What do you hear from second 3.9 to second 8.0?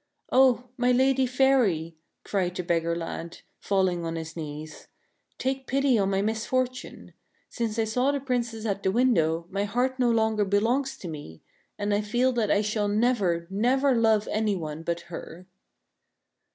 on his knees, "take pity on my misfortune. Since I